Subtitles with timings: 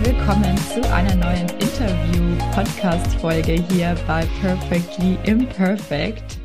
[0.00, 6.38] Willkommen zu einer neuen Interview-Podcast-Folge hier bei Perfectly Imperfect.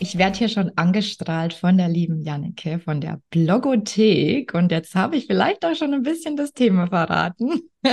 [0.00, 5.14] Ich werde hier schon angestrahlt von der lieben Janneke von der Blogothek und jetzt habe
[5.14, 7.70] ich vielleicht auch schon ein bisschen das Thema verraten.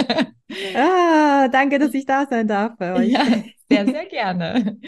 [0.75, 3.11] ah, danke, dass ich da sein darf bei euch.
[3.11, 3.23] Ja,
[3.69, 4.79] sehr, sehr gerne.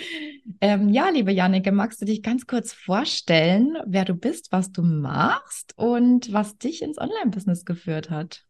[0.59, 4.81] Ähm, ja, liebe Janneke, magst du dich ganz kurz vorstellen, wer du bist, was du
[4.81, 8.43] machst und was dich ins Online-Business geführt hat?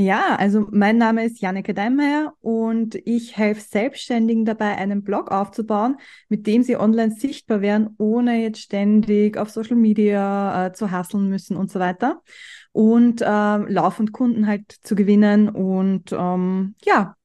[0.00, 5.96] Ja, also mein Name ist Janneke Deinmeier und ich helfe Selbstständigen dabei, einen Blog aufzubauen,
[6.28, 11.28] mit dem sie online sichtbar werden, ohne jetzt ständig auf Social Media äh, zu hasseln
[11.28, 12.22] müssen und so weiter.
[12.70, 17.16] Und äh, laufend Kunden halt zu gewinnen und ähm, ja,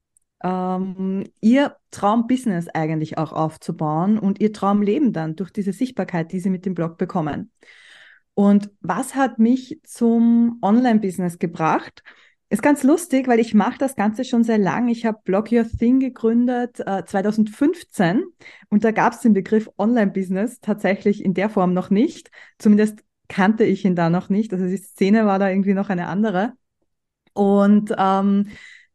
[0.42, 6.50] ähm, ihr Traumbusiness eigentlich auch aufzubauen und ihr Traumleben dann durch diese Sichtbarkeit, die sie
[6.50, 7.52] mit dem Blog bekommen.
[8.34, 12.02] Und was hat mich zum Online-Business gebracht?
[12.54, 14.86] Ist ganz lustig, weil ich mache das Ganze schon sehr lang.
[14.86, 18.22] Ich habe Blog Your Thing gegründet äh, 2015
[18.70, 22.30] und da gab es den Begriff Online-Business tatsächlich in der Form noch nicht.
[22.60, 24.52] Zumindest kannte ich ihn da noch nicht.
[24.52, 26.52] Also die Szene war da irgendwie noch eine andere.
[27.32, 28.46] Und ähm,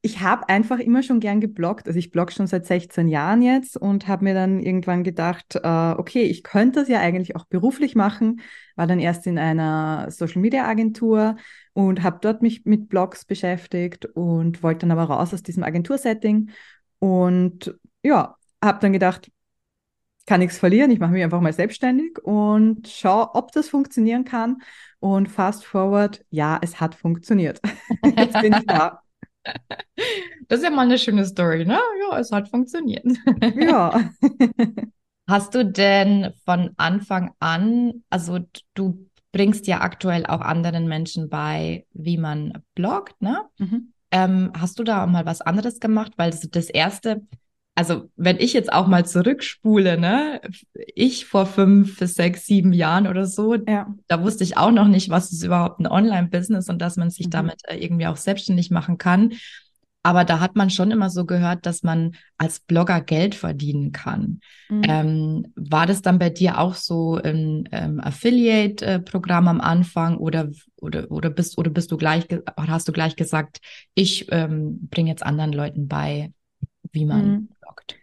[0.02, 1.88] ich habe einfach immer schon gern gebloggt.
[1.88, 5.92] Also ich blogge schon seit 16 Jahren jetzt und habe mir dann irgendwann gedacht, äh,
[5.98, 8.40] okay, ich könnte das ja eigentlich auch beruflich machen.
[8.78, 11.36] War dann erst in einer Social Media Agentur
[11.80, 16.50] und habe dort mich mit Blogs beschäftigt und wollte dann aber raus aus diesem Agentursetting
[17.00, 19.32] und ja, habe dann gedacht,
[20.26, 24.58] kann nichts verlieren, ich mache mich einfach mal selbstständig und schaue, ob das funktionieren kann.
[25.00, 27.62] Und fast forward, ja, es hat funktioniert.
[28.18, 29.00] Jetzt bin ich da.
[30.50, 31.80] Das ist ja mal eine schöne Story, ne?
[32.02, 33.06] Ja, es hat funktioniert.
[33.56, 34.10] Ja.
[35.28, 38.40] Hast du denn von Anfang an, also
[38.74, 43.44] du bringst ja aktuell auch anderen Menschen bei, wie man bloggt, ne?
[43.58, 43.94] Mhm.
[44.12, 46.14] Ähm, hast du da mal was anderes gemacht?
[46.18, 47.22] Weil das, das erste,
[47.76, 50.42] also wenn ich jetzt auch mal zurückspule, ne,
[50.74, 53.94] ich vor fünf, sechs, sieben Jahren oder so, ja.
[54.08, 57.28] da wusste ich auch noch nicht, was ist überhaupt ein Online-Business und dass man sich
[57.28, 57.32] mhm.
[57.32, 59.34] damit äh, irgendwie auch selbstständig machen kann.
[60.02, 64.40] Aber da hat man schon immer so gehört, dass man als Blogger Geld verdienen kann.
[64.70, 64.82] Mhm.
[64.88, 71.12] Ähm, war das dann bei dir auch so ein ähm, Affiliate-Programm am Anfang oder, oder,
[71.12, 73.60] oder bist, oder bist du gleich, hast du gleich gesagt,
[73.94, 76.32] ich ähm, bringe jetzt anderen Leuten bei,
[76.92, 77.50] wie man mhm.
[77.60, 77.98] bloggt?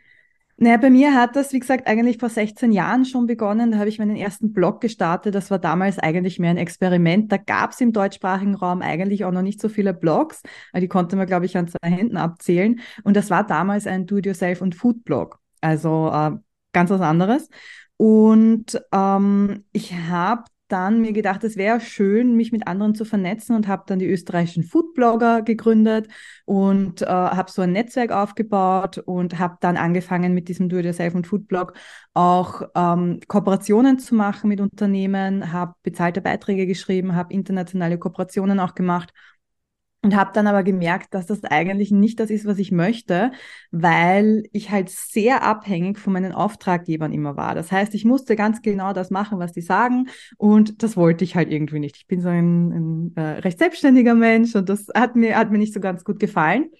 [0.58, 3.72] Naja, bei mir hat das, wie gesagt, eigentlich vor 16 Jahren schon begonnen.
[3.72, 5.34] Da habe ich meinen ersten Blog gestartet.
[5.34, 7.30] Das war damals eigentlich mehr ein Experiment.
[7.30, 10.40] Da gab es im deutschsprachigen Raum eigentlich auch noch nicht so viele Blogs.
[10.74, 12.80] Die konnte man, glaube ich, an zwei Händen abzählen.
[13.04, 15.38] Und das war damals ein Do-it-yourself und Food-Blog.
[15.60, 16.30] Also äh,
[16.72, 17.50] ganz was anderes.
[17.98, 23.54] Und ähm, ich habe dann mir gedacht, es wäre schön, mich mit anderen zu vernetzen
[23.54, 26.08] und habe dann die österreichischen Foodblogger gegründet
[26.44, 31.26] und äh, habe so ein Netzwerk aufgebaut und habe dann angefangen mit diesem Do-it-yourself und
[31.26, 31.74] Foodblog
[32.14, 38.74] auch ähm, Kooperationen zu machen mit Unternehmen, habe bezahlte Beiträge geschrieben, habe internationale Kooperationen auch
[38.74, 39.12] gemacht
[40.06, 43.32] und habe dann aber gemerkt, dass das eigentlich nicht das ist, was ich möchte,
[43.72, 47.56] weil ich halt sehr abhängig von meinen Auftraggebern immer war.
[47.56, 51.34] Das heißt, ich musste ganz genau das machen, was die sagen und das wollte ich
[51.34, 51.96] halt irgendwie nicht.
[51.96, 55.58] Ich bin so ein, ein äh, recht selbstständiger Mensch und das hat mir, hat mir
[55.58, 56.70] nicht so ganz gut gefallen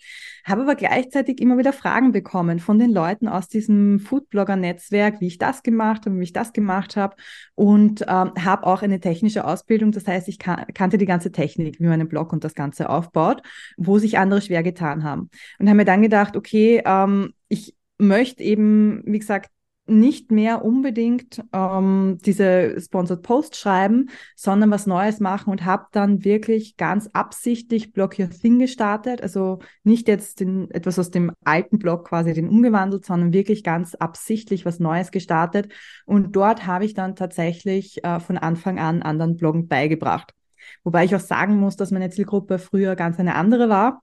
[0.47, 5.39] habe aber gleichzeitig immer wieder Fragen bekommen von den Leuten aus diesem Foodblogger-Netzwerk, wie ich
[5.39, 7.17] das gemacht habe, wie ich das gemacht habe
[7.57, 9.91] und ähm, habe auch eine technische Ausbildung.
[9.91, 12.89] Das heißt, ich kan kannte die ganze Technik, wie man einen Blog und das Ganze
[12.89, 13.43] aufbaut,
[13.77, 15.31] wo sich andere schwer getan haben.
[15.59, 19.51] Und habe mir dann gedacht, okay, ähm, ich möchte eben, wie gesagt,
[19.87, 26.25] nicht mehr unbedingt ähm, diese Sponsored Post schreiben, sondern was Neues machen und habe dann
[26.25, 29.22] wirklich ganz absichtlich Blog Your Thing gestartet.
[29.22, 33.95] Also nicht jetzt den, etwas aus dem alten Blog quasi den umgewandelt, sondern wirklich ganz
[33.95, 35.72] absichtlich was Neues gestartet.
[36.05, 40.34] Und dort habe ich dann tatsächlich äh, von Anfang an anderen Bloggen beigebracht.
[40.83, 44.03] Wobei ich auch sagen muss, dass meine Zielgruppe früher ganz eine andere war.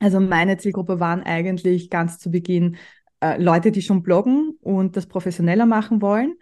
[0.00, 2.76] Also meine Zielgruppe waren eigentlich ganz zu Beginn
[3.24, 6.34] äh, Leute, die schon bloggen und das professioneller machen wollen.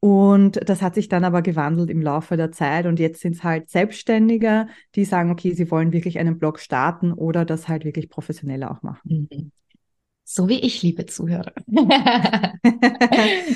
[0.00, 2.86] Und das hat sich dann aber gewandelt im Laufe der Zeit.
[2.86, 7.12] Und jetzt sind es halt Selbstständige, die sagen, okay, sie wollen wirklich einen Blog starten
[7.12, 9.28] oder das halt wirklich professioneller auch machen.
[9.30, 9.50] Mhm.
[10.30, 11.54] So wie ich, liebe Zuhörer.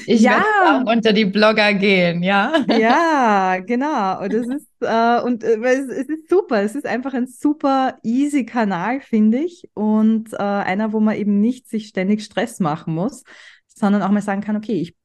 [0.07, 0.39] ich ja.
[0.39, 2.65] werde auch unter die Blogger gehen, ja.
[2.67, 4.23] ja, genau.
[4.23, 6.63] Und es ist, äh, und äh, es, es, ist super.
[6.63, 9.69] Es ist einfach ein super easy Kanal, finde ich.
[9.75, 13.23] Und äh, einer, wo man eben nicht sich ständig Stress machen muss,
[13.67, 14.97] sondern auch mal sagen kann, okay, ich,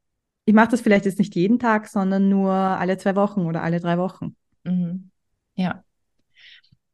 [0.46, 3.82] ich mache das vielleicht jetzt nicht jeden Tag, sondern nur alle zwei Wochen oder alle
[3.82, 4.38] drei Wochen.
[4.64, 5.12] Mhm.
[5.56, 5.84] Ja.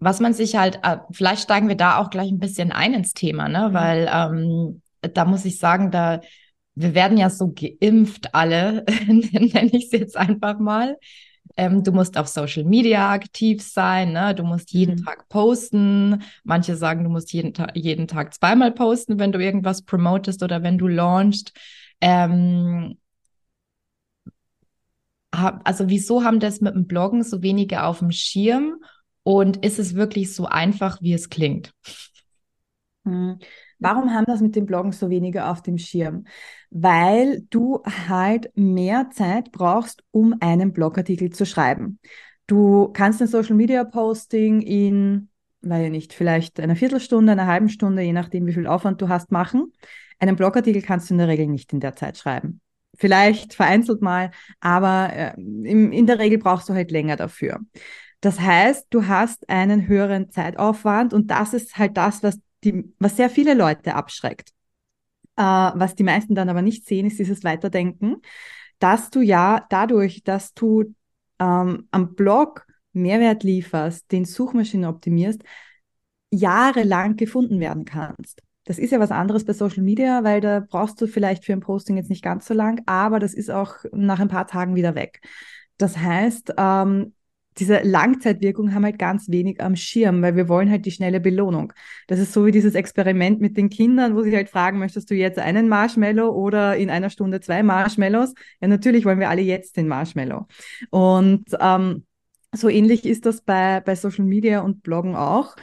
[0.03, 3.13] Was man sich halt, äh, vielleicht steigen wir da auch gleich ein bisschen ein ins
[3.13, 3.69] Thema, ne?
[3.69, 3.73] Mhm.
[3.73, 6.21] Weil ähm, da muss ich sagen, da
[6.75, 10.97] wir werden ja so geimpft alle, nenne ich es jetzt einfach mal.
[11.55, 14.33] Ähm, du musst auf Social Media aktiv sein, ne?
[14.33, 15.05] du musst jeden mhm.
[15.05, 16.23] Tag posten.
[16.43, 20.63] Manche sagen, du musst jeden, Ta jeden Tag zweimal posten, wenn du irgendwas promotest oder
[20.63, 21.53] wenn du launchst.
[22.01, 22.97] Ähm,
[25.31, 28.77] also wieso haben das mit dem Bloggen so wenige auf dem Schirm
[29.23, 31.73] und ist es wirklich so einfach, wie es klingt?
[33.05, 33.39] Hm.
[33.79, 36.25] Warum haben das mit dem Bloggen so wenige auf dem Schirm?
[36.69, 41.99] Weil du halt mehr Zeit brauchst, um einen Blogartikel zu schreiben.
[42.47, 45.29] Du kannst ein Social Media Posting in,
[45.61, 49.31] weil nicht, vielleicht einer Viertelstunde, einer halben Stunde, je nachdem, wie viel Aufwand du hast,
[49.31, 49.73] machen.
[50.17, 52.61] Einen Blogartikel kannst du in der Regel nicht in der Zeit schreiben.
[52.95, 54.31] Vielleicht vereinzelt mal,
[54.61, 57.59] aber äh, in, in der Regel brauchst du halt länger dafür.
[58.23, 63.17] Das heißt, du hast einen höheren Zeitaufwand und das ist halt das, was die, was
[63.17, 64.51] sehr viele Leute abschreckt.
[65.35, 68.21] Äh, was die meisten dann aber nicht sehen, ist dieses Weiterdenken,
[68.79, 70.95] dass du ja dadurch, dass du
[71.37, 75.43] ähm, am Blog Mehrwert lieferst, den Suchmaschinen optimierst,
[76.31, 78.41] jahrelang gefunden werden kannst.
[78.63, 81.59] Das ist ja was anderes bei Social Media, weil da brauchst du vielleicht für ein
[81.59, 84.95] Posting jetzt nicht ganz so lang, aber das ist auch nach ein paar Tagen wieder
[84.95, 85.19] weg.
[85.75, 87.13] Das heißt, ähm,
[87.57, 91.73] diese Langzeitwirkung haben halt ganz wenig am Schirm, weil wir wollen halt die schnelle Belohnung.
[92.07, 95.15] Das ist so wie dieses Experiment mit den Kindern, wo sie halt fragen, möchtest du
[95.15, 98.33] jetzt einen Marshmallow oder in einer Stunde zwei Marshmallows?
[98.61, 100.47] Ja, natürlich wollen wir alle jetzt den Marshmallow.
[100.89, 102.05] Und ähm,
[102.53, 105.55] so ähnlich ist das bei, bei Social Media und Bloggen auch.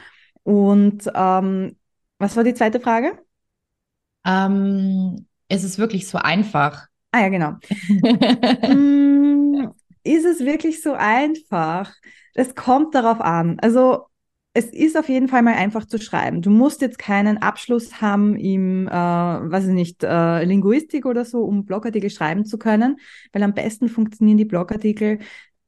[0.43, 1.75] Und ähm,
[2.19, 3.17] was war die zweite Frage?
[4.25, 6.87] Ähm, ist es wirklich so einfach?
[7.11, 7.55] Ah ja, genau.
[10.03, 11.93] ist es wirklich so einfach?
[12.33, 13.59] Es kommt darauf an.
[13.61, 14.05] Also
[14.53, 16.41] es ist auf jeden Fall mal einfach zu schreiben.
[16.41, 21.43] Du musst jetzt keinen Abschluss haben im, äh, weiß ich nicht, äh, Linguistik oder so,
[21.43, 22.97] um Blogartikel schreiben zu können,
[23.31, 25.19] weil am besten funktionieren die Blogartikel,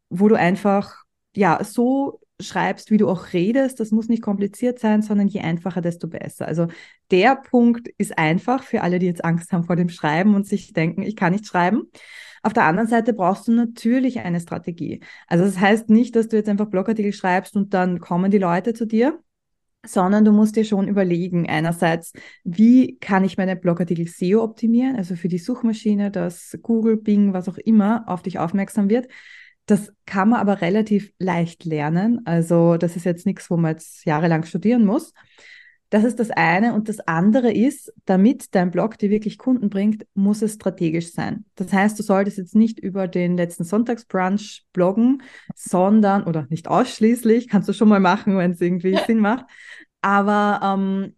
[0.10, 1.04] wo du einfach
[1.36, 3.80] ja so schreibst, wie du auch redest.
[3.80, 6.48] Das muss nicht kompliziert sein, sondern je einfacher, desto besser.
[6.48, 6.68] Also
[7.10, 10.74] der Punkt ist einfach für alle, die jetzt Angst haben vor dem Schreiben und sich
[10.74, 11.84] denken, ich kann nicht schreiben.
[12.44, 15.00] Auf der anderen Seite brauchst du natürlich eine Strategie.
[15.28, 18.74] Also das heißt nicht, dass du jetzt einfach Blogartikel schreibst und dann kommen die Leute
[18.74, 19.18] zu dir,
[19.86, 22.12] sondern du musst dir schon überlegen, einerseits,
[22.44, 27.48] wie kann ich meine Blogartikel SEO optimieren, also für die Suchmaschine, dass Google, Bing, was
[27.48, 29.08] auch immer auf dich aufmerksam wird.
[29.66, 32.22] Das kann man aber relativ leicht lernen.
[32.26, 35.14] Also das ist jetzt nichts, wo man jetzt jahrelang studieren muss.
[35.94, 36.74] Das ist das eine.
[36.74, 41.46] Und das andere ist, damit dein Blog dir wirklich Kunden bringt, muss es strategisch sein.
[41.54, 45.22] Das heißt, du solltest jetzt nicht über den letzten Sonntagsbrunch bloggen,
[45.54, 49.46] sondern, oder nicht ausschließlich, kannst du schon mal machen, wenn es irgendwie Sinn macht.
[50.02, 51.16] Aber ähm,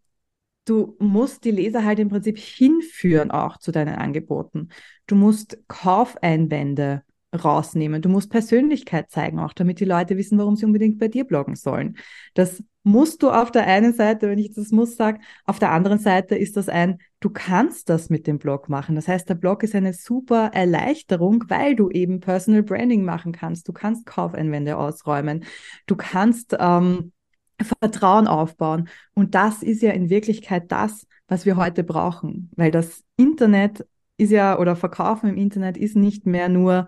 [0.66, 4.68] du musst die Leser halt im Prinzip hinführen auch zu deinen Angeboten.
[5.08, 8.02] Du musst Kaufeinwände rausnehmen.
[8.02, 11.56] Du musst Persönlichkeit zeigen, auch damit die Leute wissen, warum sie unbedingt bei dir bloggen
[11.56, 11.98] sollen.
[12.34, 15.98] Das musst du auf der einen Seite, wenn ich das muss sage, auf der anderen
[15.98, 18.96] Seite ist das ein, du kannst das mit dem Blog machen.
[18.96, 23.68] Das heißt, der Blog ist eine super Erleichterung, weil du eben Personal Branding machen kannst.
[23.68, 25.46] Du kannst Kaufeinwände ausräumen.
[25.88, 27.12] Du kannst ähm,
[27.60, 28.88] Vertrauen aufbauen.
[29.16, 33.84] Und das ist ja in Wirklichkeit das, was wir heute brauchen, weil das Internet
[34.18, 36.88] ist ja oder Verkaufen im Internet ist nicht mehr nur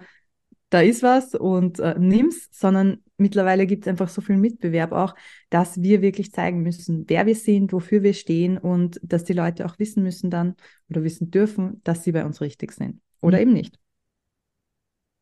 [0.70, 5.16] da ist was und äh, nimm's, sondern mittlerweile gibt es einfach so viel Mitbewerb auch,
[5.50, 9.66] dass wir wirklich zeigen müssen, wer wir sind, wofür wir stehen und dass die Leute
[9.66, 10.56] auch wissen müssen dann
[10.90, 13.44] oder wissen dürfen, dass sie bei uns richtig sind oder mhm.
[13.44, 13.80] eben nicht.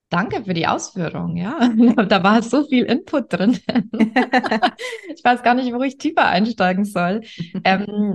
[0.09, 1.69] Danke für die Ausführung, ja.
[2.07, 3.57] Da war so viel Input drin.
[5.13, 7.21] ich weiß gar nicht, wo ich tiefer einsteigen soll.
[7.63, 8.13] Ähm,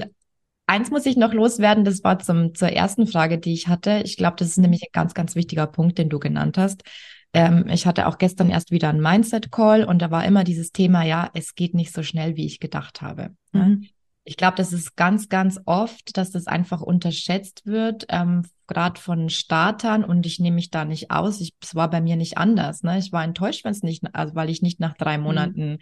[0.67, 4.03] eins muss ich noch loswerden, das war zum, zur ersten Frage, die ich hatte.
[4.05, 6.85] Ich glaube, das ist nämlich ein ganz, ganz wichtiger Punkt, den du genannt hast.
[7.33, 11.05] Ähm, ich hatte auch gestern erst wieder einen Mindset-Call und da war immer dieses Thema,
[11.05, 13.31] ja, es geht nicht so schnell, wie ich gedacht habe.
[13.53, 13.65] Ne?
[13.65, 13.87] Mhm.
[14.25, 19.29] Ich glaube, das ist ganz, ganz oft, dass das einfach unterschätzt wird, ähm, gerade von
[19.29, 21.41] Startern und ich nehme mich da nicht aus.
[21.41, 22.83] es war bei mir nicht anders.
[22.83, 22.99] Ne?
[22.99, 25.25] Ich war enttäuscht, wenn es nicht, also weil ich nicht nach drei mhm.
[25.25, 25.79] Monaten mhm.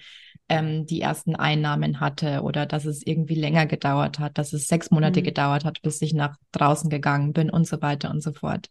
[0.49, 4.91] ähm, die ersten Einnahmen hatte oder dass es irgendwie länger gedauert hat, dass es sechs
[4.91, 5.25] Monate mhm.
[5.25, 8.69] gedauert hat, bis ich nach draußen gegangen bin und so weiter und so fort.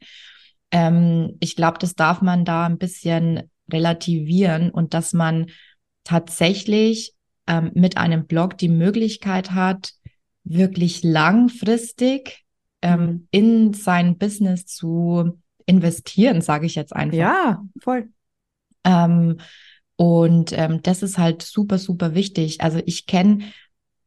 [0.72, 5.48] Ähm, ich glaube, das darf man da ein bisschen relativieren und dass man
[6.04, 7.14] tatsächlich
[7.48, 9.94] ähm, mit einem Blog die Möglichkeit hat,
[10.44, 12.46] wirklich langfristig
[12.82, 13.28] ähm, mhm.
[13.32, 17.18] in sein Business zu investieren, sage ich jetzt einfach.
[17.18, 18.10] Ja, voll.
[18.84, 19.38] Ähm,
[19.98, 22.62] Und ähm, das ist halt super, super wichtig.
[22.62, 23.46] Also ich kenne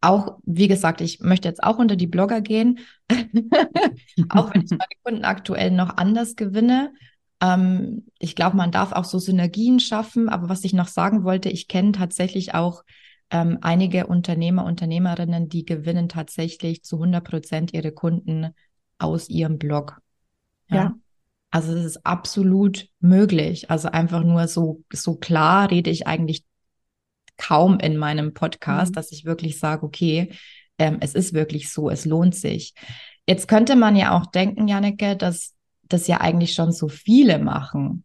[0.01, 2.79] auch, wie gesagt, ich möchte jetzt auch unter die Blogger gehen,
[4.31, 6.93] auch wenn ich meine Kunden aktuell noch anders gewinne.
[7.41, 10.29] Ähm, ich glaube, man darf auch so Synergien schaffen.
[10.29, 12.85] Aber was ich noch sagen wollte, ich kenne tatsächlich auch
[13.31, 18.55] ähm, einige Unternehmer, Unternehmerinnen, die gewinnen tatsächlich zu 100 Prozent ihre Kunden
[18.99, 19.99] aus ihrem Blog.
[20.69, 20.77] Ja.
[20.77, 20.95] ja.
[21.51, 23.71] Also es ist absolut möglich.
[23.71, 26.45] Also einfach nur so, so klar rede ich eigentlich
[27.41, 28.95] kaum in meinem Podcast, mhm.
[28.95, 30.33] dass ich wirklich sage, okay,
[30.79, 32.75] ähm, es ist wirklich so, es lohnt sich.
[33.27, 38.05] Jetzt könnte man ja auch denken, Janneke, dass das ja eigentlich schon so viele machen.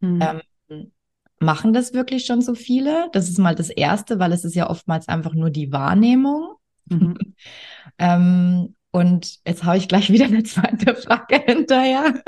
[0.00, 0.22] Mhm.
[0.22, 0.92] Ähm,
[1.40, 3.08] machen das wirklich schon so viele?
[3.12, 6.54] Das ist mal das Erste, weil es ist ja oftmals einfach nur die Wahrnehmung.
[6.86, 7.16] Mhm.
[7.98, 12.22] ähm, und jetzt habe ich gleich wieder eine zweite Frage hinterher.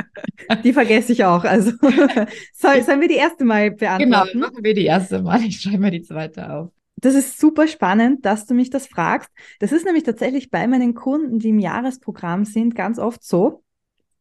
[0.65, 1.45] Die vergesse ich auch.
[1.45, 1.71] Also
[2.53, 4.33] soll, sollen wir die erste mal beantworten?
[4.33, 5.41] Genau, machen wir die erste mal.
[5.45, 6.73] Ich schreibe mir die zweite auf.
[6.97, 9.31] Das ist super spannend, dass du mich das fragst.
[9.61, 13.63] Das ist nämlich tatsächlich bei meinen Kunden, die im Jahresprogramm sind, ganz oft so,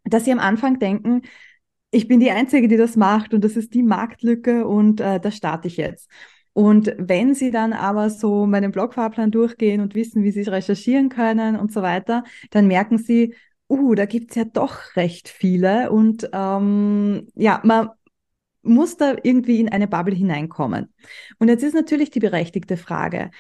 [0.03, 1.23] dass sie am Anfang denken,
[1.89, 5.31] ich bin die Einzige, die das macht und das ist die Marktlücke und äh, da
[5.31, 6.11] starte ich jetzt.
[6.55, 11.57] Und wenn Sie dann aber so meinen Blogfahrplan durchgehen und wissen, wie Sie recherchieren können
[11.57, 13.35] und so weiter, dann merken Sie,
[13.67, 17.89] uh, da gibt's ja doch recht viele und ähm, ja, man
[18.61, 20.93] muss da irgendwie in eine Bubble hineinkommen.
[21.39, 23.31] Und jetzt ist natürlich die berechtigte Frage,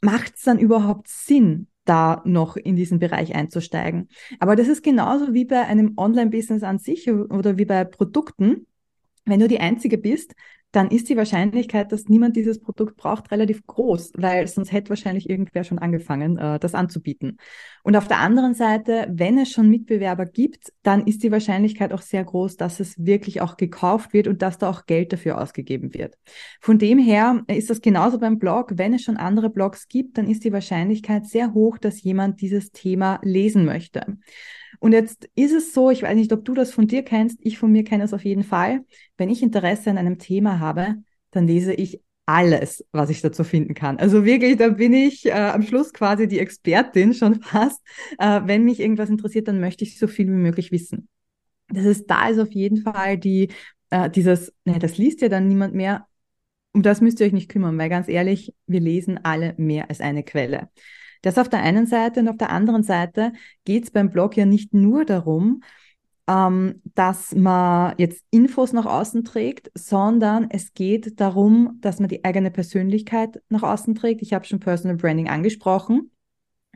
[0.00, 4.08] macht es dann überhaupt Sinn, da noch in diesen Bereich einzusteigen?
[4.40, 8.66] Aber das ist genauso wie bei einem Online-Business an sich oder wie bei Produkten.
[9.24, 10.34] Wenn du die Einzige bist,
[10.72, 15.28] dann ist die Wahrscheinlichkeit, dass niemand dieses Produkt braucht, relativ groß, weil sonst hätte wahrscheinlich
[15.28, 17.36] irgendwer schon angefangen, äh, das anzubieten.
[17.82, 22.00] Und auf der anderen Seite, wenn es schon Mitbewerber gibt, dann ist die Wahrscheinlichkeit auch
[22.00, 25.92] sehr groß, dass es wirklich auch gekauft wird und dass da auch Geld dafür ausgegeben
[25.92, 26.16] wird.
[26.60, 28.72] Von dem her ist das genauso beim Blog.
[28.76, 32.72] Wenn es schon andere Blogs gibt, dann ist die Wahrscheinlichkeit sehr hoch, dass jemand dieses
[32.72, 34.16] Thema lesen möchte.
[34.82, 37.56] Und jetzt ist es so, ich weiß nicht, ob du das von dir kennst, ich
[37.56, 38.84] von mir kenne es auf jeden Fall.
[39.16, 40.96] Wenn ich Interesse an einem Thema habe,
[41.30, 43.98] dann lese ich alles, was ich dazu finden kann.
[43.98, 47.80] Also wirklich, da bin ich äh, am Schluss quasi die Expertin schon fast.
[48.18, 51.08] Äh, wenn mich irgendwas interessiert, dann möchte ich so viel wie möglich wissen.
[51.68, 53.50] Das ist, da ist auf jeden Fall die,
[53.90, 56.08] äh, dieses, ne, das liest ja dann niemand mehr.
[56.72, 60.00] Um das müsst ihr euch nicht kümmern, weil ganz ehrlich, wir lesen alle mehr als
[60.00, 60.70] eine Quelle.
[61.22, 63.32] Das auf der einen Seite und auf der anderen Seite
[63.64, 65.62] geht es beim Blog ja nicht nur darum,
[66.28, 72.24] ähm, dass man jetzt Infos nach außen trägt, sondern es geht darum, dass man die
[72.24, 74.22] eigene Persönlichkeit nach außen trägt.
[74.22, 76.10] Ich habe schon Personal Branding angesprochen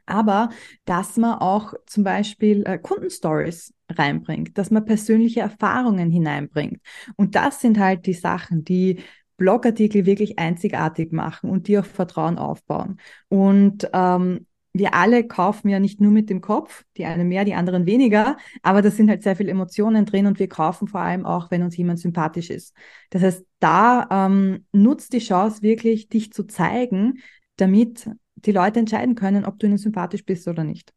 [0.06, 0.50] aber
[0.84, 6.80] dass man auch zum Beispiel äh, Kundenstories reinbringt, dass man persönliche Erfahrungen hineinbringt.
[7.16, 9.00] Und das sind halt die Sachen, die
[9.36, 12.98] Blogartikel wirklich einzigartig machen und die auch Vertrauen aufbauen.
[13.28, 17.54] Und ähm, wir alle kaufen ja nicht nur mit dem Kopf, die einen mehr, die
[17.54, 21.24] anderen weniger, aber da sind halt sehr viele Emotionen drin und wir kaufen vor allem
[21.24, 22.74] auch, wenn uns jemand sympathisch ist.
[23.10, 27.20] Das heißt, da ähm, nutzt die Chance wirklich, dich zu zeigen,
[27.56, 30.92] damit die Leute entscheiden können, ob du ihnen sympathisch bist oder nicht.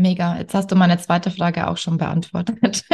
[0.00, 0.38] Mega.
[0.38, 2.84] Jetzt hast du meine zweite Frage auch schon beantwortet.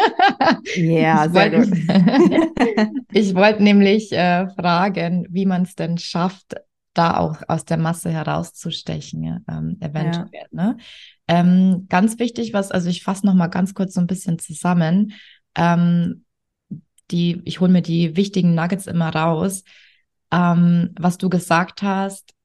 [0.74, 1.72] Ja, sehr gut.
[3.12, 6.56] ich wollte nämlich äh, fragen, wie man es denn schafft,
[6.94, 10.28] da auch aus der Masse herauszustechen, ähm, eventuell.
[10.32, 10.46] Ja.
[10.50, 10.76] Ne?
[11.28, 15.12] Ähm, ganz wichtig, was, also ich fasse nochmal ganz kurz so ein bisschen zusammen.
[15.54, 16.24] Ähm,
[17.10, 19.62] die, ich hole mir die wichtigen Nuggets immer raus.
[20.32, 22.35] Ähm, was du gesagt hast,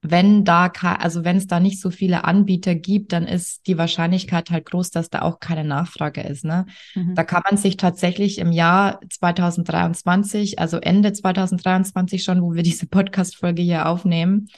[0.00, 4.50] wenn da, also wenn es da nicht so viele Anbieter gibt, dann ist die Wahrscheinlichkeit
[4.50, 6.44] halt groß, dass da auch keine Nachfrage ist.
[6.44, 6.66] Ne?
[6.94, 7.14] Mhm.
[7.16, 12.86] Da kann man sich tatsächlich im Jahr 2023, also Ende 2023 schon, wo wir diese
[12.86, 14.48] Podcast-Folge hier aufnehmen,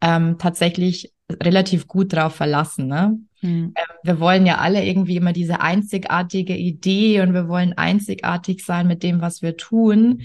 [0.00, 2.86] ähm, tatsächlich relativ gut drauf verlassen.
[2.86, 3.18] Ne?
[3.42, 3.74] Mhm.
[3.76, 8.86] Ähm, wir wollen ja alle irgendwie immer diese einzigartige Idee und wir wollen einzigartig sein
[8.86, 10.22] mit dem, was wir tun.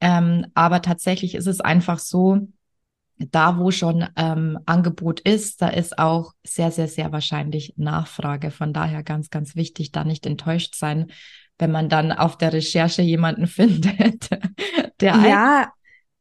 [0.00, 2.48] Ähm, aber tatsächlich ist es einfach so,
[3.18, 8.50] da, wo schon ähm, Angebot ist, da ist auch sehr, sehr, sehr wahrscheinlich Nachfrage.
[8.50, 11.10] Von daher ganz, ganz wichtig, da nicht enttäuscht sein,
[11.58, 14.30] wenn man dann auf der Recherche jemanden findet,
[15.00, 15.72] der ja,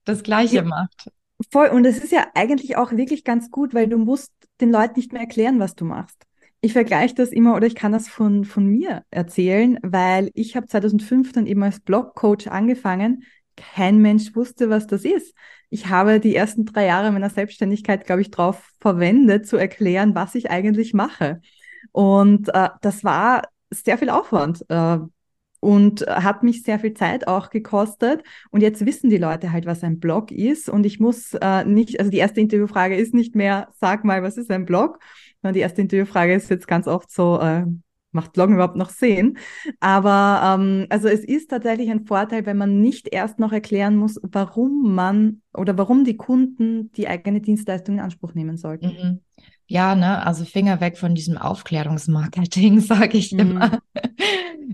[0.06, 1.10] das Gleiche ja, macht.
[1.52, 1.68] Voll.
[1.68, 4.32] Und es ist ja eigentlich auch wirklich ganz gut, weil du musst
[4.62, 6.24] den Leuten nicht mehr erklären, was du machst.
[6.62, 10.68] Ich vergleiche das immer oder ich kann das von, von mir erzählen, weil ich habe
[10.68, 13.24] 2005 dann eben als Blogcoach angefangen.
[13.56, 15.34] Kein Mensch wusste, was das ist
[15.74, 20.36] ich habe die ersten drei Jahre meiner Selbstständigkeit, glaube ich, darauf verwendet, zu erklären, was
[20.36, 21.42] ich eigentlich mache.
[21.92, 24.64] Und äh, das war sehr viel Aufwand.
[24.70, 25.00] Äh,
[25.62, 28.22] und hat mich sehr viel Zeit auch gekostet.
[28.52, 30.70] Und jetzt wissen die Leute halt, was ein Blog ist.
[30.70, 34.38] Und ich muss äh, nicht, also die erste Interviewfrage ist nicht mehr, sag mal, was
[34.38, 35.00] ist ein Blog?
[35.42, 37.66] Die erste Interviewfrage ist jetzt ganz oft so, äh,
[38.14, 39.38] macht Bloggen überhaupt noch Sinn?
[39.80, 44.20] Aber ähm, also es ist tatsächlich ein Vorteil, wenn man nicht erst noch erklären muss,
[44.24, 48.88] warum man oder warum die Kunden die eigene Dienstleistung in Anspruch nehmen sollten.
[48.88, 49.20] Mhm.
[49.68, 53.40] Ja, ne, also Finger weg von diesem Aufklärungsmarketing, sage ich mhm.
[53.40, 53.80] immer.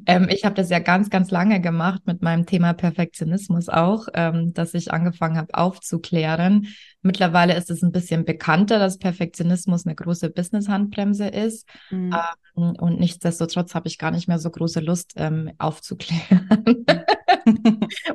[0.05, 4.53] ähm, ich habe das ja ganz, ganz lange gemacht mit meinem Thema Perfektionismus auch, ähm,
[4.53, 6.67] dass ich angefangen habe aufzuklären.
[7.01, 11.67] Mittlerweile ist es ein bisschen bekannter, dass Perfektionismus eine große Business-Handbremse ist.
[11.91, 12.13] Mhm.
[12.55, 16.85] Ähm, und nichtsdestotrotz habe ich gar nicht mehr so große Lust ähm, aufzuklären.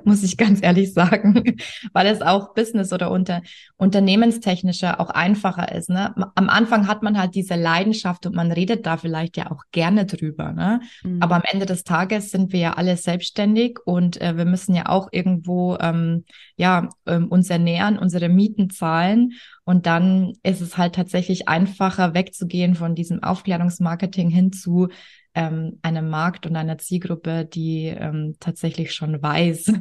[0.06, 1.56] muss ich ganz ehrlich sagen,
[1.92, 3.42] weil es auch Business oder unter,
[3.76, 5.90] unternehmenstechnischer auch einfacher ist.
[5.90, 6.14] Ne?
[6.34, 10.06] Am Anfang hat man halt diese Leidenschaft und man redet da vielleicht ja auch gerne
[10.06, 10.52] drüber.
[10.52, 10.80] Ne?
[11.02, 11.22] Mhm.
[11.22, 14.88] Aber am Ende des Tages sind wir ja alle selbstständig und äh, wir müssen ja
[14.88, 16.24] auch irgendwo ähm,
[16.56, 19.32] ja ähm, uns ernähren, unsere Mieten zahlen
[19.64, 24.88] und dann ist es halt tatsächlich einfacher wegzugehen von diesem Aufklärungsmarketing hin zu
[25.34, 29.72] ähm, einem Markt und einer Zielgruppe, die ähm, tatsächlich schon weiß,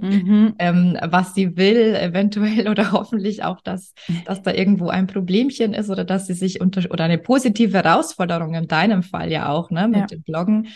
[0.00, 0.54] mhm.
[0.58, 3.92] ähm, was sie will, eventuell oder hoffentlich auch, dass,
[4.24, 8.54] dass da irgendwo ein Problemchen ist oder dass sie sich unter oder eine positive Herausforderung
[8.54, 10.06] in deinem Fall ja auch, ne, mit ja.
[10.06, 10.68] dem Bloggen.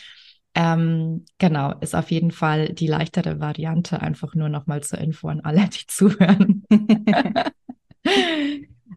[0.54, 5.40] Ähm, genau, ist auf jeden Fall die leichtere Variante, einfach nur nochmal zur Info an
[5.40, 6.64] alle, die zuhören.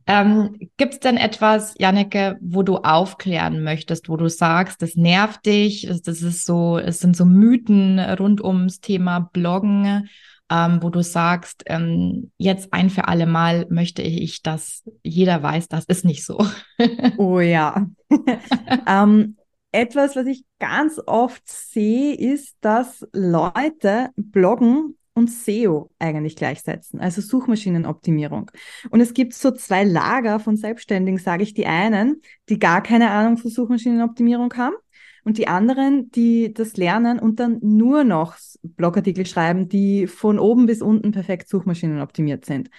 [0.09, 5.45] Ähm, Gibt es denn etwas, Janneke, wo du aufklären möchtest, wo du sagst, das nervt
[5.45, 10.09] dich, das ist so, es sind so Mythen rund ums Thema Bloggen,
[10.49, 15.67] ähm, wo du sagst, ähm, jetzt ein für alle Mal möchte ich, dass jeder weiß,
[15.67, 16.43] das ist nicht so.
[17.17, 17.85] oh ja.
[18.87, 19.37] ähm,
[19.71, 27.21] etwas, was ich ganz oft sehe, ist, dass Leute bloggen und SEO eigentlich gleichsetzen, also
[27.21, 28.51] Suchmaschinenoptimierung.
[28.89, 33.11] Und es gibt so zwei Lager von Selbstständigen, sage ich, die einen, die gar keine
[33.11, 34.75] Ahnung von Suchmaschinenoptimierung haben
[35.23, 40.65] und die anderen, die das lernen und dann nur noch Blogartikel schreiben, die von oben
[40.65, 42.69] bis unten perfekt Suchmaschinenoptimiert sind.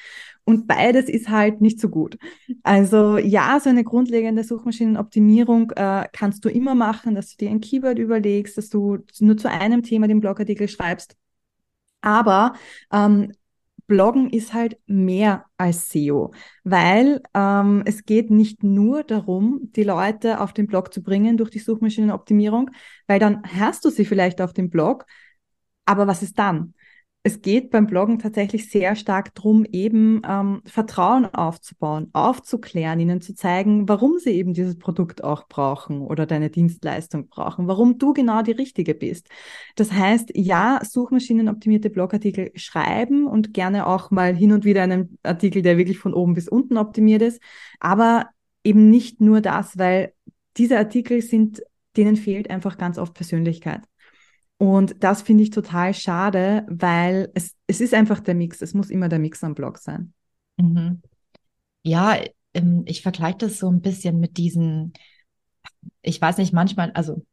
[0.45, 2.19] Und beides ist halt nicht so gut.
[2.63, 7.61] Also ja, so eine grundlegende Suchmaschinenoptimierung äh, kannst du immer machen, dass du dir ein
[7.61, 11.17] Keyword überlegst, dass du nur zu einem Thema den Blogartikel schreibst.
[12.01, 12.55] Aber
[12.93, 13.33] ähm,
[13.87, 16.33] Bloggen ist halt mehr als SEO,
[16.63, 21.51] weil ähm, es geht nicht nur darum, die Leute auf den Blog zu bringen durch
[21.51, 22.71] die Suchmaschinenoptimierung,
[23.09, 25.07] weil dann hast du sie vielleicht auf dem Blog,
[25.87, 26.75] aber was ist dann?
[27.23, 33.35] Es geht beim Bloggen tatsächlich sehr stark darum, eben ähm, Vertrauen aufzubauen, aufzuklären, ihnen zu
[33.35, 38.41] zeigen, warum sie eben dieses Produkt auch brauchen oder deine Dienstleistung brauchen, warum du genau
[38.41, 39.29] die Richtige bist.
[39.77, 45.61] Das heißt, ja, suchmaschinenoptimierte Blogartikel schreiben und gerne auch mal hin und wieder einen Artikel,
[45.61, 47.43] der wirklich von oben bis unten optimiert ist,
[47.81, 48.31] aber
[48.65, 50.15] eben nicht nur das, weil
[50.57, 51.63] diese Artikel sind,
[51.99, 53.83] denen fehlt einfach ganz oft Persönlichkeit.
[54.61, 58.61] Und das finde ich total schade, weil es, es ist einfach der Mix.
[58.61, 60.13] Es muss immer der Mix am Blog sein.
[60.59, 61.01] Mhm.
[61.83, 62.19] Ja,
[62.53, 64.93] ähm, ich vergleiche das so ein bisschen mit diesen,
[66.03, 67.25] ich weiß nicht, manchmal, also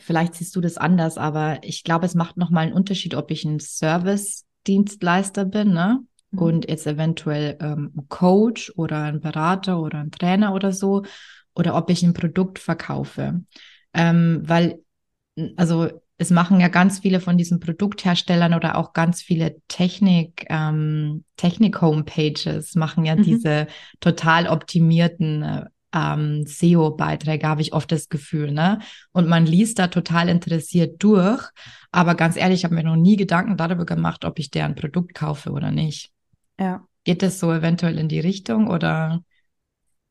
[0.00, 3.44] vielleicht siehst du das anders, aber ich glaube, es macht nochmal einen Unterschied, ob ich
[3.44, 6.00] ein Service-Dienstleister bin, ne?
[6.32, 6.38] Mhm.
[6.40, 11.04] Und jetzt eventuell ähm, ein Coach oder ein Berater oder ein Trainer oder so,
[11.54, 13.44] oder ob ich ein Produkt verkaufe.
[13.92, 14.82] Ähm, weil,
[15.54, 21.24] also es machen ja ganz viele von diesen Produktherstellern oder auch ganz viele Technik, ähm,
[21.36, 23.22] Technik-Homepages machen ja mhm.
[23.22, 23.66] diese
[24.00, 28.80] total optimierten ähm, SEO-Beiträge, habe ich oft das Gefühl, ne?
[29.12, 31.48] Und man liest da total interessiert durch.
[31.92, 35.14] Aber ganz ehrlich, ich habe mir noch nie Gedanken darüber gemacht, ob ich deren Produkt
[35.14, 36.10] kaufe oder nicht.
[36.58, 36.84] Ja.
[37.04, 39.22] Geht das so eventuell in die Richtung oder?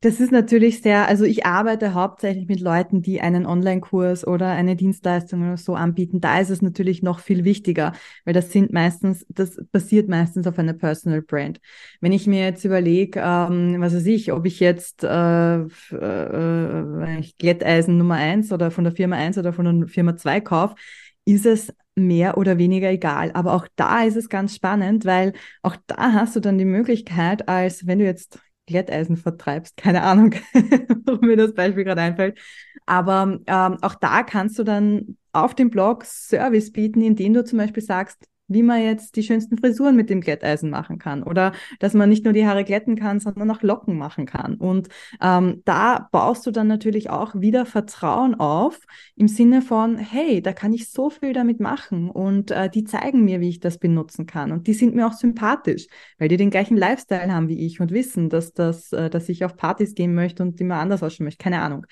[0.03, 4.75] Das ist natürlich sehr, also ich arbeite hauptsächlich mit Leuten, die einen Online-Kurs oder eine
[4.75, 6.19] Dienstleistung oder so anbieten.
[6.19, 7.93] Da ist es natürlich noch viel wichtiger,
[8.25, 11.61] weil das sind meistens, das basiert meistens auf einer Personal Brand.
[12.01, 17.97] Wenn ich mir jetzt überlege, ähm, was weiß ich, ob ich jetzt äh, äh, Glätteisen
[17.97, 20.75] Nummer eins oder von der Firma eins oder von der Firma zwei kaufe,
[21.23, 23.31] ist es mehr oder weniger egal.
[23.35, 27.47] Aber auch da ist es ganz spannend, weil auch da hast du dann die Möglichkeit,
[27.47, 29.77] als wenn du jetzt Glätteisen vertreibst.
[29.77, 30.33] Keine Ahnung,
[31.05, 32.39] warum mir das Beispiel gerade einfällt.
[32.85, 37.57] Aber ähm, auch da kannst du dann auf dem Blog Service bieten, indem du zum
[37.59, 41.93] Beispiel sagst, wie man jetzt die schönsten Frisuren mit dem Glätteisen machen kann oder dass
[41.93, 44.55] man nicht nur die Haare glätten kann, sondern auch Locken machen kann.
[44.55, 44.89] Und
[45.21, 48.79] ähm, da baust du dann natürlich auch wieder Vertrauen auf
[49.15, 53.23] im Sinne von, hey, da kann ich so viel damit machen und äh, die zeigen
[53.25, 56.49] mir, wie ich das benutzen kann und die sind mir auch sympathisch, weil die den
[56.49, 60.13] gleichen Lifestyle haben wie ich und wissen, dass das, äh, dass ich auf Partys gehen
[60.13, 61.85] möchte und mal anders ausschauen möchte, keine Ahnung.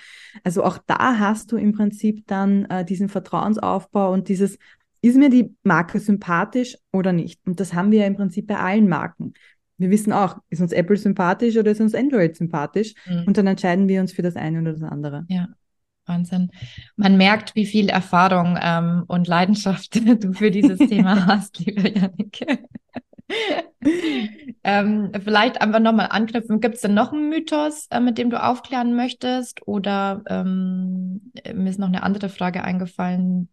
[0.44, 4.58] Also auch da hast du im Prinzip dann äh, diesen Vertrauensaufbau und dieses
[5.02, 7.40] ist mir die Marke sympathisch oder nicht?
[7.46, 9.34] Und das haben wir ja im Prinzip bei allen Marken.
[9.78, 12.94] Wir wissen auch, ist uns Apple sympathisch oder ist uns Android sympathisch?
[13.08, 13.24] Mhm.
[13.26, 15.26] Und dann entscheiden wir uns für das eine oder das andere.
[15.28, 15.48] Ja.
[16.06, 16.52] Wahnsinn.
[16.96, 22.60] Man merkt, wie viel Erfahrung ähm, und Leidenschaft du für dieses Thema hast, liebe Jannike.
[24.64, 26.60] ähm, vielleicht einfach nochmal anknüpfen.
[26.60, 29.68] Gibt es denn noch einen Mythos, äh, mit dem du aufklären möchtest?
[29.68, 33.50] Oder ähm, mir ist noch eine andere Frage eingefallen,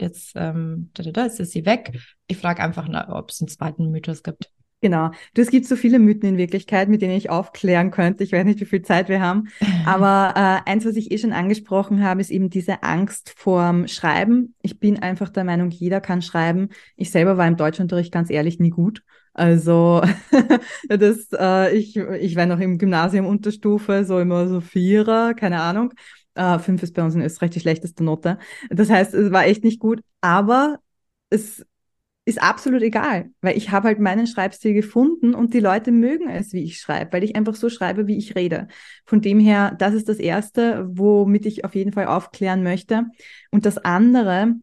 [0.00, 1.98] jetzt, ähm, da, da, da, ist sie weg.
[2.26, 4.50] Ich frage einfach, ob es einen zweiten Mythos gibt.
[4.82, 5.10] Genau.
[5.34, 8.22] Du, es gibt so viele Mythen in Wirklichkeit, mit denen ich aufklären könnte.
[8.22, 9.48] Ich weiß nicht, wie viel Zeit wir haben.
[9.86, 14.54] Aber äh, eins, was ich eh schon angesprochen habe, ist eben diese Angst vorm Schreiben.
[14.60, 16.68] Ich bin einfach der Meinung, jeder kann schreiben.
[16.96, 19.02] Ich selber war im Deutschunterricht ganz ehrlich nie gut.
[19.32, 20.02] Also
[20.88, 25.92] das, äh, ich, ich war noch im Gymnasium Unterstufe, so immer so Vierer, keine Ahnung.
[26.38, 28.38] Uh, fünf ist bei uns in Österreich die schlechteste Note.
[28.70, 30.78] Das heißt, es war echt nicht gut, aber
[31.30, 31.64] es
[32.26, 36.52] ist absolut egal, weil ich habe halt meinen Schreibstil gefunden und die Leute mögen es,
[36.52, 38.66] wie ich schreibe, weil ich einfach so schreibe, wie ich rede.
[39.04, 43.04] Von dem her, das ist das Erste, womit ich auf jeden Fall aufklären möchte.
[43.52, 44.56] Und das andere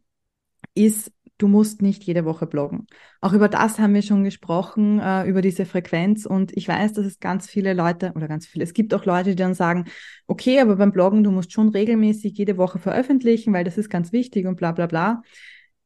[0.76, 1.12] ist,
[1.44, 2.88] du musst nicht jede Woche bloggen.
[3.20, 6.26] Auch über das haben wir schon gesprochen, äh, über diese Frequenz.
[6.26, 9.32] Und ich weiß, dass es ganz viele Leute oder ganz viele, es gibt auch Leute,
[9.32, 9.84] die dann sagen,
[10.26, 14.14] okay, aber beim Bloggen, du musst schon regelmäßig jede Woche veröffentlichen, weil das ist ganz
[14.14, 15.22] wichtig und bla bla bla.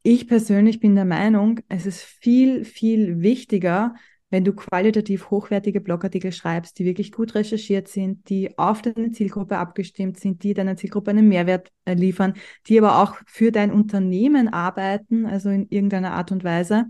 [0.04, 3.96] Ich persönlich bin der Meinung, es ist viel, viel wichtiger,
[4.30, 9.56] wenn du qualitativ hochwertige Blogartikel schreibst, die wirklich gut recherchiert sind, die auf deine Zielgruppe
[9.56, 12.34] abgestimmt sind, die deiner Zielgruppe einen Mehrwert äh, liefern,
[12.66, 16.86] die aber auch für dein Unternehmen arbeiten, also in irgendeiner Art und Weise,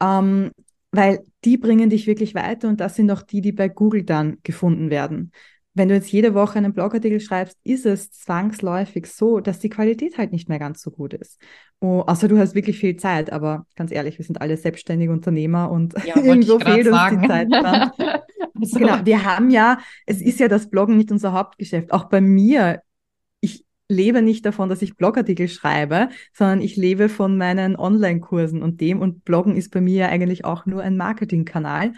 [0.00, 0.52] ähm,
[0.92, 4.38] weil die bringen dich wirklich weiter und das sind auch die, die bei Google dann
[4.42, 5.32] gefunden werden
[5.74, 10.18] wenn du jetzt jede Woche einen Blogartikel schreibst, ist es zwangsläufig so, dass die Qualität
[10.18, 11.40] halt nicht mehr ganz so gut ist.
[11.80, 15.70] Oh, außer du hast wirklich viel Zeit, aber ganz ehrlich, wir sind alle selbstständige Unternehmer
[15.70, 17.22] und ja, irgendwo fehlt uns sagen.
[17.22, 17.48] die Zeit
[18.62, 18.78] also.
[18.78, 21.92] Genau, wir haben ja, es ist ja das Bloggen nicht unser Hauptgeschäft.
[21.92, 22.82] Auch bei mir,
[23.40, 28.80] ich lebe nicht davon, dass ich Blogartikel schreibe, sondern ich lebe von meinen Online-Kursen und
[28.80, 31.92] dem und Bloggen ist bei mir ja eigentlich auch nur ein Marketingkanal.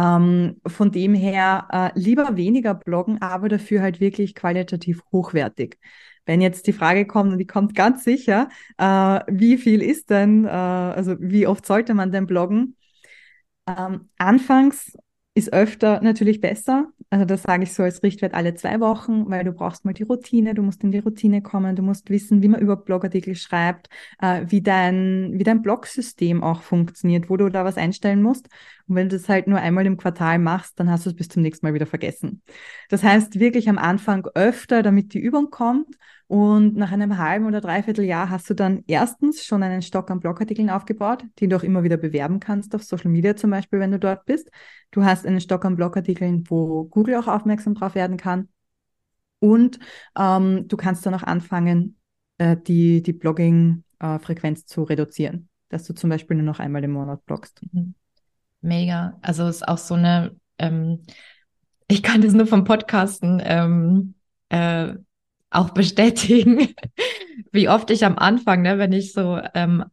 [0.00, 5.78] Ähm, von dem her äh, lieber weniger bloggen, aber dafür halt wirklich qualitativ hochwertig.
[6.26, 10.44] Wenn jetzt die Frage kommt, und die kommt ganz sicher, äh, wie viel ist denn,
[10.44, 12.76] äh, also wie oft sollte man denn bloggen?
[13.66, 14.96] Ähm, anfangs
[15.34, 16.88] ist öfter natürlich besser.
[17.08, 20.02] Also das sage ich so als Richtwert alle zwei Wochen, weil du brauchst mal die
[20.02, 23.88] Routine, du musst in die Routine kommen, du musst wissen, wie man über Blogartikel schreibt,
[24.20, 28.48] äh, wie dein, wie dein Blogsystem auch funktioniert, wo du da was einstellen musst.
[28.90, 31.28] Und wenn du das halt nur einmal im Quartal machst, dann hast du es bis
[31.28, 32.42] zum nächsten Mal wieder vergessen.
[32.88, 37.60] Das heißt wirklich am Anfang öfter, damit die Übung kommt und nach einem halben oder
[37.60, 41.62] dreiviertel Jahr hast du dann erstens schon einen Stock an Blogartikeln aufgebaut, den du auch
[41.62, 44.50] immer wieder bewerben kannst auf Social Media zum Beispiel, wenn du dort bist.
[44.90, 48.48] Du hast einen Stock an Blogartikeln, wo Google auch aufmerksam drauf werden kann.
[49.38, 49.78] Und
[50.18, 51.96] ähm, du kannst dann auch anfangen,
[52.38, 56.90] äh, die, die Blogging-Frequenz äh, zu reduzieren, dass du zum Beispiel nur noch einmal im
[56.90, 57.60] Monat bloggst.
[57.72, 57.94] Mhm.
[58.60, 59.18] Mega.
[59.22, 61.02] Also ist auch so eine, ähm,
[61.88, 64.14] ich kann das nur vom Podcasten ähm,
[64.48, 64.94] äh,
[65.50, 66.74] auch bestätigen,
[67.52, 69.84] wie oft ich am Anfang, ne, wenn ich so ähm,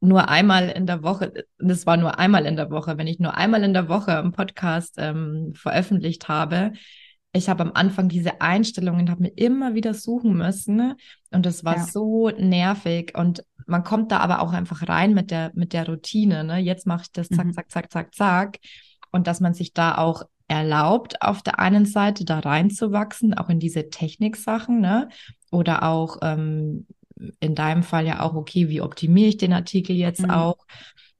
[0.00, 3.36] nur einmal in der Woche, das war nur einmal in der Woche, wenn ich nur
[3.36, 6.72] einmal in der Woche einen Podcast ähm, veröffentlicht habe,
[7.32, 10.96] ich habe am Anfang diese Einstellungen, habe mir immer wieder suchen müssen ne?
[11.30, 11.84] und das war ja.
[11.84, 16.44] so nervig und man kommt da aber auch einfach rein mit der mit der Routine.
[16.44, 16.58] Ne?
[16.58, 17.52] Jetzt mache ich das zack mhm.
[17.52, 18.58] zack zack zack zack
[19.12, 23.60] und dass man sich da auch erlaubt, auf der einen Seite da reinzuwachsen, auch in
[23.60, 25.08] diese Techniksachen, ne?
[25.52, 26.86] Oder auch ähm,
[27.38, 30.30] in deinem Fall ja auch, okay, wie optimiere ich den Artikel jetzt mhm.
[30.30, 30.66] auch?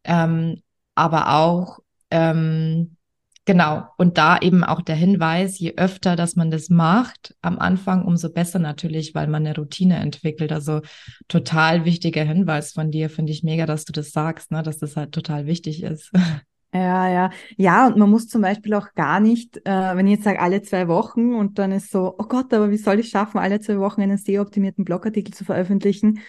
[0.02, 0.62] Ähm,
[0.96, 1.78] aber auch,
[2.10, 2.96] ähm,
[3.44, 8.04] genau, und da eben auch der Hinweis, je öfter, dass man das macht, am Anfang,
[8.04, 10.52] umso besser natürlich, weil man eine Routine entwickelt.
[10.52, 10.80] Also
[11.28, 14.62] total wichtiger Hinweis von dir, finde ich mega, dass du das sagst, ne?
[14.62, 16.12] dass das halt total wichtig ist.
[16.72, 17.30] Ja, ja.
[17.56, 20.62] Ja, und man muss zum Beispiel auch gar nicht, äh, wenn ich jetzt sage, alle
[20.62, 23.80] zwei Wochen und dann ist so, oh Gott, aber wie soll ich schaffen, alle zwei
[23.80, 26.20] Wochen einen SEO-optimierten Blogartikel zu veröffentlichen?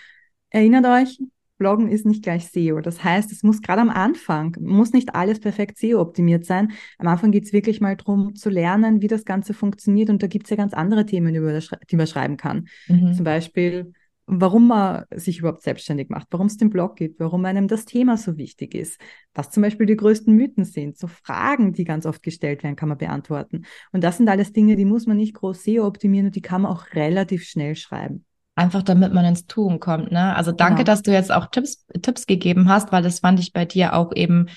[0.49, 1.19] Erinnert euch,
[1.61, 2.81] Bloggen ist nicht gleich SEO.
[2.81, 6.71] Das heißt, es muss gerade am Anfang, muss nicht alles perfekt SEO-optimiert sein.
[6.97, 10.09] Am Anfang geht es wirklich mal darum zu lernen, wie das Ganze funktioniert.
[10.09, 12.67] Und da gibt es ja ganz andere Themen, die man schreiben kann.
[12.87, 13.13] Mhm.
[13.13, 13.93] Zum Beispiel,
[14.25, 18.17] warum man sich überhaupt selbstständig macht, warum es den Blog gibt, warum einem das Thema
[18.17, 18.99] so wichtig ist,
[19.35, 22.89] was zum Beispiel die größten Mythen sind, so Fragen, die ganz oft gestellt werden, kann
[22.89, 23.65] man beantworten.
[23.91, 26.63] Und das sind alles Dinge, die muss man nicht groß SEO optimieren und die kann
[26.63, 28.25] man auch relativ schnell schreiben.
[28.55, 30.35] Einfach damit man ins Tun kommt, ne?
[30.35, 30.85] Also danke, genau.
[30.85, 34.13] dass du jetzt auch Tipps, Tipps gegeben hast, weil das fand ich bei dir auch
[34.13, 34.47] eben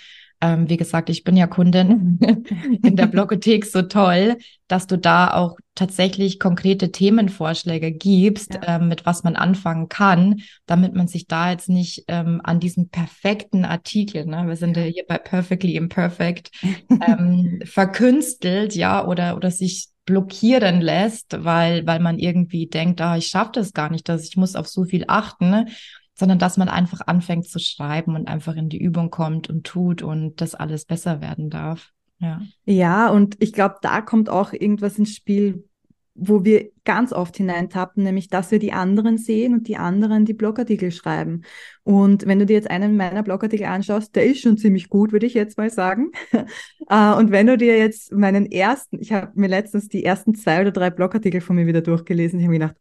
[0.45, 2.19] ähm, wie gesagt, ich bin ja Kundin
[2.83, 4.37] in der Blogothek so toll,
[4.69, 8.77] dass du da auch tatsächlich konkrete Themenvorschläge gibst, ja.
[8.77, 12.91] ähm, mit was man anfangen kann, damit man sich da jetzt nicht ähm, an diesen
[12.91, 16.51] perfekten Artikel, ne, wir sind ja hier bei Perfectly Imperfect,
[16.91, 23.29] ähm, verkünstelt, ja, oder, oder sich blockieren lässt, weil, weil man irgendwie denkt, ah, ich
[23.29, 25.51] schaffe das gar nicht, dass ich muss auf so viel achten.
[25.51, 25.67] Ne?
[26.15, 30.03] sondern dass man einfach anfängt zu schreiben und einfach in die Übung kommt und tut
[30.03, 31.91] und das alles besser werden darf.
[32.21, 35.69] Ja, ja und ich glaube, da kommt auch irgendwas ins Spiel,
[36.15, 40.35] wo wir ganz oft hineintappen, nämlich dass wir die anderen sehen und die anderen die
[40.35, 41.43] Blogartikel schreiben.
[41.83, 45.27] Und wenn du dir jetzt einen meiner Blogartikel anschaust, der ist schon ziemlich gut, würde
[45.27, 46.13] ich jetzt mal sagen.
[46.91, 50.61] Äh, und wenn du dir jetzt meinen ersten, ich habe mir letztens die ersten zwei
[50.61, 52.77] oder drei Blogartikel von mir wieder durchgelesen, ich habe mir gedacht,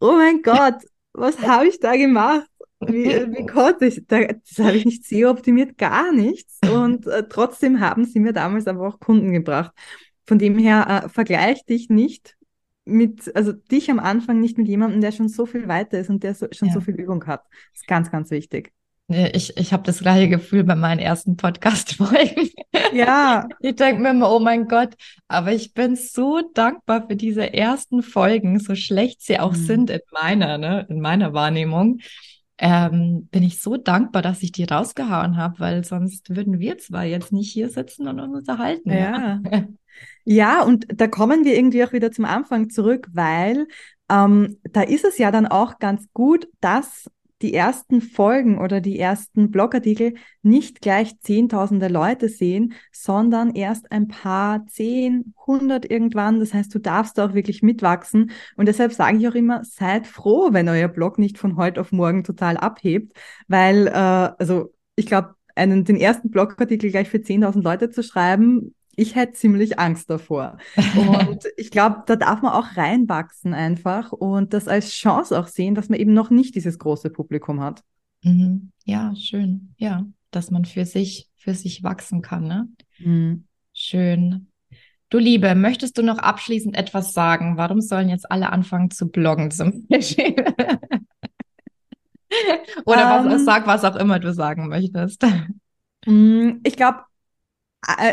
[0.00, 0.76] oh mein Gott,
[1.12, 2.48] was habe ich da gemacht?
[2.80, 4.06] Wie, wie konnte ich?
[4.06, 6.58] Da, das habe ich nicht SEO-optimiert, gar nichts.
[6.62, 9.72] Und äh, trotzdem haben sie mir damals aber auch Kunden gebracht.
[10.26, 12.35] Von dem her, äh, vergleich dich nicht
[12.86, 16.22] mit, also dich am Anfang nicht mit jemandem, der schon so viel weiter ist und
[16.22, 16.74] der so, schon ja.
[16.74, 17.42] so viel Übung hat.
[17.72, 18.72] Das ist ganz, ganz wichtig.
[19.08, 22.50] Ich, ich habe das gleiche Gefühl bei meinen ersten Podcast-Folgen.
[22.92, 23.46] Ja.
[23.60, 24.94] Ich denke mir immer, oh mein Gott,
[25.28, 29.56] aber ich bin so dankbar für diese ersten Folgen, so schlecht sie auch mhm.
[29.56, 31.98] sind in meiner, ne, in meiner Wahrnehmung
[32.58, 37.04] ähm, bin ich so dankbar, dass ich die rausgehauen habe, weil sonst würden wir zwar
[37.04, 38.90] jetzt nicht hier sitzen und uns unterhalten.
[38.90, 39.40] Ja.
[40.26, 43.68] ja, und da kommen wir irgendwie auch wieder zum Anfang zurück, weil
[44.10, 47.08] ähm, da ist es ja dann auch ganz gut, dass
[47.42, 54.08] die ersten Folgen oder die ersten Blogartikel nicht gleich zehntausende Leute sehen, sondern erst ein
[54.08, 56.40] paar, zehn, hundert irgendwann.
[56.40, 58.32] Das heißt, du darfst auch wirklich mitwachsen.
[58.56, 61.92] Und deshalb sage ich auch immer, seid froh, wenn euer Blog nicht von heute auf
[61.92, 67.62] morgen total abhebt, weil, äh, also ich glaube, einen, den ersten Blogartikel gleich für 10.000
[67.62, 70.58] Leute zu schreiben, ich hätte ziemlich Angst davor.
[70.76, 75.74] Und ich glaube, da darf man auch reinwachsen einfach und das als Chance auch sehen,
[75.74, 77.84] dass man eben noch nicht dieses große Publikum hat.
[78.22, 78.72] Mhm.
[78.84, 79.74] Ja, schön.
[79.76, 82.46] Ja, dass man für sich, für sich wachsen kann.
[82.46, 82.68] Ne?
[82.98, 83.44] Mhm.
[83.72, 84.48] Schön.
[85.10, 87.56] Du Liebe, möchtest du noch abschließend etwas sagen?
[87.56, 90.34] Warum sollen jetzt alle anfangen zu bloggen zum Beispiel?
[92.84, 93.44] Oder um, was, ähm.
[93.44, 95.24] sag was auch immer du sagen möchtest.
[96.06, 97.00] Mm, ich glaube,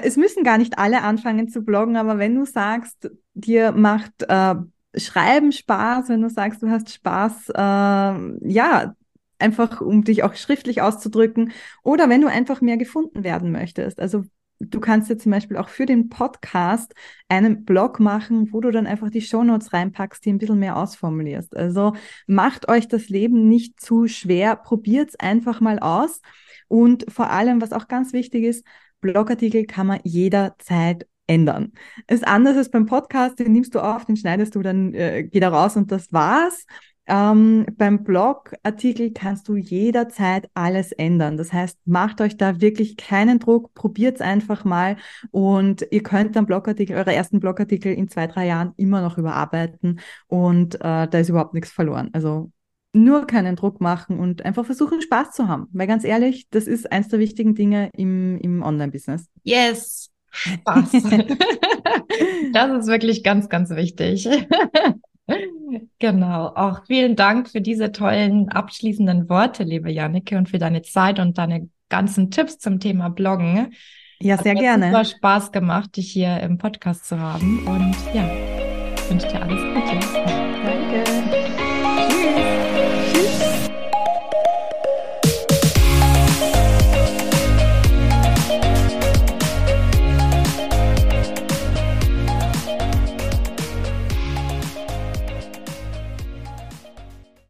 [0.04, 4.56] es müssen gar nicht alle anfangen zu bloggen, aber wenn du sagst, dir macht äh,
[4.96, 8.94] Schreiben Spaß, wenn du sagst, du hast Spaß, äh, ja,
[9.40, 11.52] einfach um dich auch schriftlich auszudrücken
[11.84, 14.00] oder wenn du einfach mehr gefunden werden möchtest.
[14.00, 14.24] Also
[14.60, 16.94] du kannst dir zum Beispiel auch für den Podcast
[17.28, 21.56] einen Blog machen, wo du dann einfach die Shownotes reinpackst, die ein bisschen mehr ausformulierst.
[21.58, 21.94] Also
[22.28, 26.22] macht euch das Leben nicht zu schwer, probiert es einfach mal aus.
[26.68, 28.66] Und vor allem, was auch ganz wichtig ist,
[29.04, 31.74] Blogartikel kann man jederzeit ändern.
[32.08, 35.44] Ist anders als beim Podcast, den nimmst du auf, den schneidest du, dann äh, geht
[35.44, 36.66] er raus und das war's.
[37.06, 41.36] Ähm, beim Blogartikel kannst du jederzeit alles ändern.
[41.36, 44.96] Das heißt, macht euch da wirklich keinen Druck, probiert es einfach mal
[45.32, 50.00] und ihr könnt dann Blogartikel, eure ersten Blogartikel in zwei, drei Jahren immer noch überarbeiten
[50.28, 52.10] und äh, da ist überhaupt nichts verloren.
[52.14, 52.52] Also
[52.94, 55.68] nur keinen Druck machen und einfach versuchen, Spaß zu haben.
[55.74, 59.28] Weil ganz ehrlich, das ist eins der wichtigen Dinge im, im Online-Business.
[59.44, 60.92] Yes, Spaß.
[62.54, 64.30] das ist wirklich ganz, ganz wichtig.
[66.00, 66.48] genau.
[66.56, 71.38] Auch vielen Dank für diese tollen abschließenden Worte, liebe Jannike, und für deine Zeit und
[71.38, 73.74] deine ganzen Tipps zum Thema Bloggen.
[74.20, 74.86] Ja, sehr Hat gerne.
[74.88, 77.66] Super Spaß gemacht, dich hier im Podcast zu haben.
[77.68, 78.24] Und ja,
[79.10, 80.43] wünsche dir alles Gute.